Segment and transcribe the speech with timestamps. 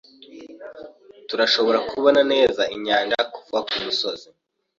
[1.27, 4.27] Turashobora kubona neza inyanja kuva kumusozi.